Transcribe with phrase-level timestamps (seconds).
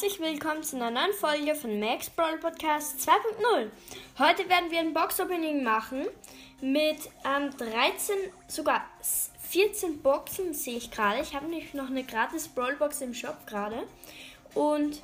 [0.00, 3.68] herzlich willkommen zu einer neuen Folge von Max Brawl Podcast 2.0.
[4.20, 6.06] Heute werden wir ein Box-Opening machen
[6.60, 8.14] mit ähm, 13,
[8.46, 8.86] sogar
[9.50, 11.20] 14 Boxen, sehe ich gerade.
[11.20, 13.88] Ich habe nämlich noch eine gratis Brawl-Box im Shop gerade.
[14.54, 15.02] Und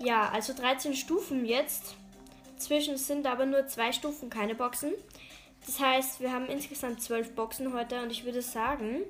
[0.00, 1.94] ja, also 13 Stufen jetzt.
[2.56, 4.90] Zwischen sind aber nur zwei Stufen, keine Boxen.
[5.66, 9.02] Das heißt, wir haben insgesamt 12 Boxen heute und ich würde sagen,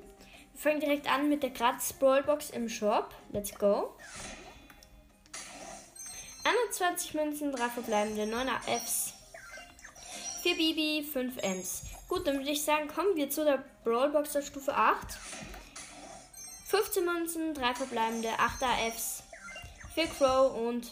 [0.51, 3.15] wir fangen direkt an mit der gratis Brawl-Box im Shop.
[3.31, 3.95] Let's go.
[6.43, 9.13] 21 Münzen, 3 verbleibende, 9 Fs,
[10.41, 11.83] 4 Bibi, 5 Ms.
[12.07, 15.17] Gut, dann würde ich sagen, kommen wir zu der Brawlbox auf Stufe 8.
[16.67, 19.23] 15 Münzen, 3 verbleibende, 8 AFs,
[19.93, 20.91] 4 Crow und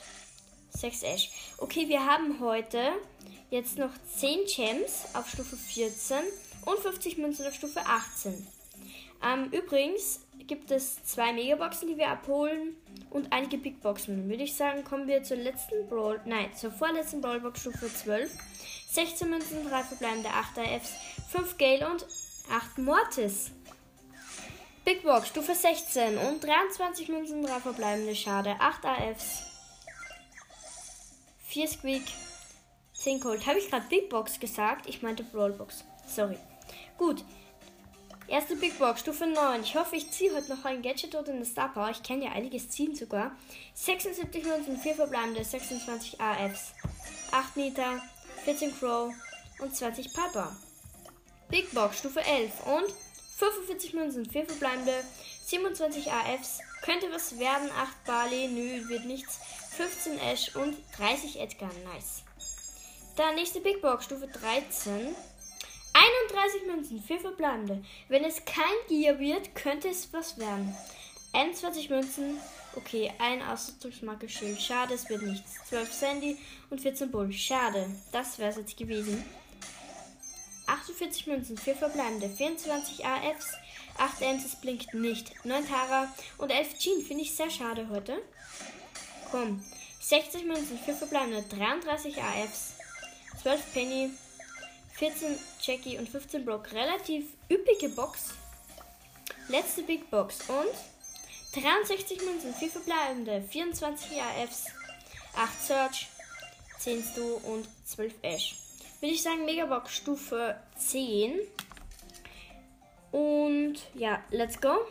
[0.70, 1.32] 6 Ash.
[1.58, 2.94] Okay, wir haben heute
[3.50, 6.18] jetzt noch 10 Gems auf Stufe 14
[6.66, 8.48] und 50 Münzen auf Stufe 18.
[9.24, 12.76] Ähm, übrigens gibt es zwei Megaboxen, die wir abholen
[13.10, 14.18] und einige Big Boxen.
[14.18, 18.32] Dann würde ich sagen, kommen wir zur letzten Brawl, nein, zur vorletzten Brawlbox Stufe 12.
[18.92, 20.94] 16 Münzen, 3 verbleibende 8 AFs,
[21.30, 22.06] 5 Gale und
[22.52, 23.52] 8 Mortis.
[24.84, 29.44] Big Box Stufe 16 und 23 Münzen, 3 verbleibende Schade, 8 AFs,
[31.48, 32.04] 4 Squeak,
[32.94, 33.46] 10 Cold.
[33.46, 34.88] Habe ich gerade Big Box gesagt?
[34.88, 35.86] Ich meinte Brawlbox.
[36.06, 36.38] Sorry.
[36.98, 37.24] Gut,
[38.32, 39.62] Erste Big Box, Stufe 9.
[39.62, 41.90] Ich hoffe, ich ziehe heute noch ein Gadget oder eine Star Power.
[41.90, 43.36] Ich kann ja einiges ziehen sogar.
[43.74, 46.72] 76 Münzen, 4 verbleibende, 26 AFs,
[47.34, 48.02] 8 Nita,
[48.46, 49.14] 14 Crow
[49.60, 50.56] und 20 Piper.
[51.50, 52.94] Big Box, Stufe 11 und
[53.36, 55.04] 45 Münzen, 4 verbleibende,
[55.44, 56.60] 27 AFs.
[56.84, 59.40] Könnte was werden, 8 Barley, nö, wird nichts.
[59.76, 62.24] 15 Ash und 30 Edgar, nice.
[63.18, 65.14] Dann nächste Big Box, Stufe 13.
[66.02, 67.84] 31 Münzen, 4 verbleibende.
[68.08, 70.76] Wenn es kein Gier wird, könnte es was werden.
[71.34, 72.40] 21 Münzen,
[72.76, 74.60] okay, ein Ausdrucksmarke Schild.
[74.60, 75.64] Schade, es wird nichts.
[75.70, 76.38] 12 Sandy
[76.72, 77.32] und 14 Bull.
[77.32, 79.24] Schade, das wäre es jetzt gewesen.
[80.66, 83.54] 48 Münzen, 4 verbleibende, 24 AFs,
[83.98, 85.34] 8 Ems, es blinkt nicht.
[85.46, 88.22] 9 Tara und 11 Jean, finde ich sehr schade heute.
[89.30, 89.64] Komm,
[90.00, 92.74] 60 Münzen, 4 verbleibende, 33 AFs,
[93.44, 94.12] 12 Penny,
[95.02, 96.72] 14 Jackie und 15 Brock.
[96.74, 98.36] Relativ üppige Box.
[99.48, 104.66] Letzte Big Box und 63 Münzen, 4 verbleibende, 24 AFs,
[105.36, 106.08] 8 Search,
[106.78, 108.56] 10 Stu und 12 Ash.
[109.00, 111.40] Würde ich sagen, Megabox Stufe 10.
[113.12, 114.86] Und ja, let's go.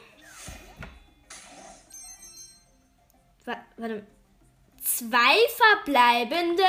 [3.45, 4.05] Warte.
[4.83, 5.37] Zwei
[5.85, 6.65] verbleibende?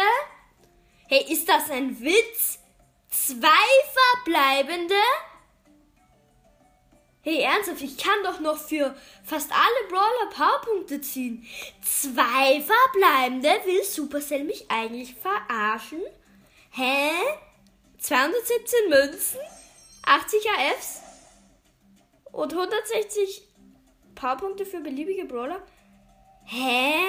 [1.08, 2.61] Hey, ist das ein Witz?
[3.12, 3.68] Zwei
[4.24, 4.96] verbleibende?
[7.24, 8.96] Hey, ernsthaft, ich kann doch noch für
[9.26, 11.46] fast alle Brawler Powerpunkte ziehen.
[11.84, 13.50] Zwei verbleibende?
[13.66, 16.02] Will Supercell mich eigentlich verarschen?
[16.72, 17.12] Hä?
[18.00, 19.40] 217 Münzen?
[20.04, 21.02] 80 AFs?
[22.32, 23.44] Und 160
[24.16, 25.62] Powerpunkte für beliebige Brawler?
[26.46, 27.04] Hä?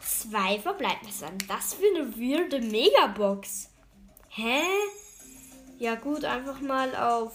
[0.00, 1.06] Zwei verbleibende?
[1.06, 3.69] Was ist denn das für eine weirde Megabox?
[4.32, 4.62] Hä?
[5.80, 7.32] Ja gut, einfach mal auf,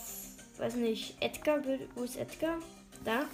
[0.58, 1.62] weiß nicht, Edgar.
[1.94, 2.60] Wo ist Edgar?
[3.04, 3.26] Da.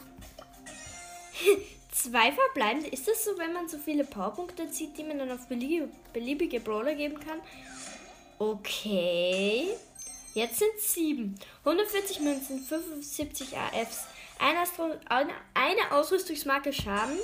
[1.91, 2.89] Zwei verbleibende.
[2.89, 6.59] Ist das so, wenn man so viele Powerpunkte zieht, die man dann auf beliebige, beliebige
[6.59, 7.39] Brawler geben kann?
[8.39, 9.67] Okay.
[10.33, 11.35] Jetzt sind es sieben.
[11.63, 14.05] 140 Münzen, 75 AFs,
[14.40, 14.63] eine,
[15.08, 17.19] eine, eine Ausrüstungsmarke Schaden,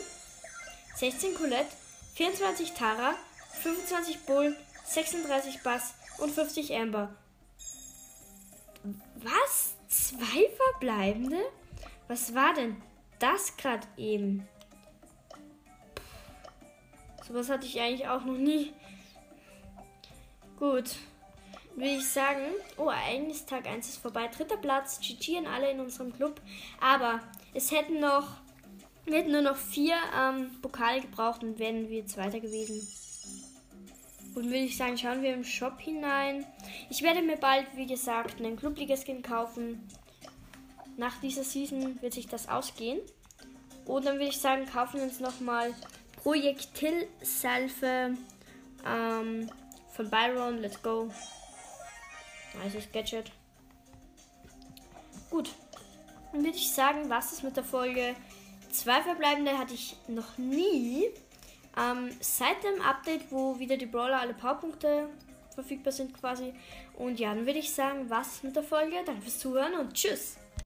[0.98, 1.72] 16 Colette,
[2.14, 3.16] 24 Tara,
[3.64, 4.56] 25 Bull,
[4.86, 7.16] 36 Bass, und 50 Amber.
[9.16, 9.76] Was?
[9.88, 11.40] Zwei verbleibende?
[12.08, 12.82] Was war denn
[13.20, 14.48] das gerade eben?
[17.28, 18.74] Sowas hatte ich eigentlich auch noch nie.
[20.58, 20.96] Gut.
[21.76, 22.42] Will ich sagen,
[22.78, 24.28] oh, eigentlich ist Tag 1 ist vorbei.
[24.28, 26.42] Dritter Platz, GG und alle in unserem Club.
[26.82, 27.20] Aber
[27.54, 28.38] es hätten noch,
[29.06, 32.88] wir hätten nur noch vier ähm, Pokale gebraucht und wären wir Zweiter gewesen.
[34.38, 36.46] Und würde ich sagen, schauen wir im Shop hinein.
[36.92, 39.90] Ich werde mir bald, wie gesagt, einen Clubliga-Skin kaufen.
[40.96, 43.00] Nach dieser Season wird sich das ausgehen.
[43.86, 45.74] Und dann würde ich sagen, kaufen wir uns nochmal
[46.22, 48.16] Projektilsalve
[48.86, 49.50] ähm,
[49.94, 50.60] von Byron.
[50.60, 51.12] Let's go.
[52.64, 53.32] Nice Gadget.
[55.32, 55.50] Gut.
[56.32, 58.16] Dann würde ich sagen, was ist mit der Folge?
[58.70, 61.06] Zwei verbleibende hatte ich noch nie.
[61.78, 65.10] Ähm, seit dem Update, wo wieder die Brawler alle Powerpunkte
[65.54, 66.54] verfügbar sind quasi.
[66.98, 68.96] Und ja, dann würde ich sagen, was mit der Folge.
[69.06, 70.38] Danke fürs Zuhören und tschüss.